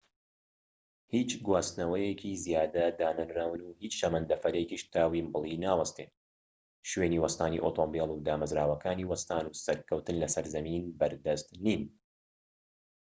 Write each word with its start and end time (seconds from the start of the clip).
هیچ 1.13 1.31
گواستنەوەیەکی 1.47 2.39
زیادە 2.45 2.85
دانەنراون 2.99 3.61
و 3.63 3.69
هیچ 3.81 3.93
شەمەندەفەرێکیش 4.01 4.83
تا 4.93 5.01
ویمبلی 5.13 5.61
ناوەستێت 5.65 6.11
شوێنی 6.89 7.21
وەستانی 7.23 7.63
ئۆتۆمبیل 7.65 8.09
و 8.11 8.21
دامەزراوەکانی 8.27 9.07
وەستان 9.11 9.45
و 9.47 9.57
سەرکەوتن 9.65 10.15
لەسەر 10.23 10.45
زەمین 10.55 10.83
بەردەست 10.99 11.47
نین 11.65 11.81